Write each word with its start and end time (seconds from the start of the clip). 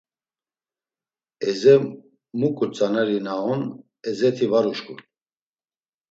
Eze 1.49 1.73
muǩu 2.39 2.65
tzaneri 2.73 3.17
na 3.25 3.33
on 3.51 3.61
Ezesti 4.09 4.45
var 4.51 4.65
uşǩun. 4.71 4.99